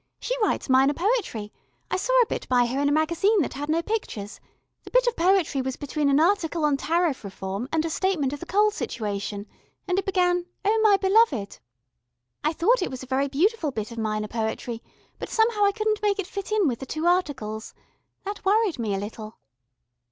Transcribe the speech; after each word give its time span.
"She 0.19 0.35
writes 0.41 0.67
Minor 0.67 0.95
Poetry. 0.95 1.53
I 1.91 1.95
saw 1.95 2.11
a 2.23 2.25
bit 2.25 2.49
by 2.49 2.65
her 2.65 2.79
in 2.79 2.89
a 2.89 2.91
magazine 2.91 3.39
that 3.43 3.53
had 3.53 3.69
no 3.69 3.83
pictures, 3.83 4.39
the 4.83 4.89
bit 4.89 5.05
of 5.05 5.15
poetry 5.15 5.61
was 5.61 5.75
between 5.75 6.09
an 6.09 6.19
article 6.19 6.65
on 6.65 6.75
Tariff 6.75 7.23
Reform 7.23 7.69
and 7.71 7.85
a 7.85 7.89
statement 7.91 8.33
of 8.33 8.39
the 8.39 8.47
Coal 8.47 8.71
Situation, 8.71 9.45
and 9.87 9.99
it 9.99 10.05
began 10.07 10.47
'Oh 10.65 10.79
my 10.81 10.97
beloved....' 10.97 11.59
I 12.43 12.51
thought 12.51 12.81
it 12.81 12.89
was 12.89 13.03
a 13.03 13.05
very 13.05 13.27
beautiful 13.27 13.69
bit 13.69 13.91
of 13.91 13.99
Minor 13.99 14.27
Poetry, 14.27 14.81
but 15.19 15.29
somehow 15.29 15.65
I 15.65 15.71
couldn't 15.71 16.01
make 16.01 16.17
it 16.17 16.25
fit 16.25 16.51
in 16.51 16.67
with 16.67 16.79
the 16.79 16.87
two 16.87 17.05
articles. 17.05 17.75
That 18.25 18.43
worried 18.43 18.79
me 18.79 18.95
a 18.95 18.99
little." 18.99 19.37